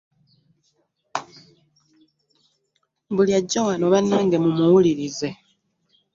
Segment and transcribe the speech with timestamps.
[3.15, 5.27] Buli ajja wano bannange mumuwulirize.